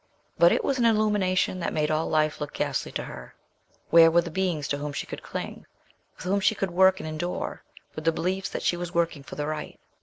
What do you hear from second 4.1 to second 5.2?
the beings to whom she